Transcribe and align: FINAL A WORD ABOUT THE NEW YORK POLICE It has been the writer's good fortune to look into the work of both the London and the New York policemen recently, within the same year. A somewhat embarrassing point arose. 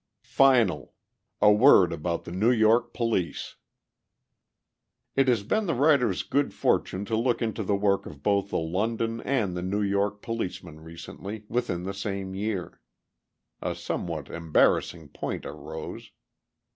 FINAL 0.23 0.95
A 1.43 1.51
WORD 1.51 1.93
ABOUT 1.93 2.23
THE 2.25 2.31
NEW 2.31 2.49
YORK 2.49 2.91
POLICE 2.91 3.57
It 5.15 5.27
has 5.27 5.43
been 5.43 5.67
the 5.67 5.75
writer's 5.75 6.23
good 6.23 6.55
fortune 6.55 7.05
to 7.05 7.15
look 7.15 7.39
into 7.39 7.61
the 7.61 7.75
work 7.75 8.07
of 8.07 8.23
both 8.23 8.49
the 8.49 8.57
London 8.57 9.21
and 9.21 9.55
the 9.55 9.61
New 9.61 9.83
York 9.83 10.23
policemen 10.23 10.79
recently, 10.79 11.43
within 11.49 11.83
the 11.83 11.93
same 11.93 12.33
year. 12.33 12.79
A 13.61 13.75
somewhat 13.75 14.27
embarrassing 14.31 15.09
point 15.09 15.45
arose. 15.45 16.09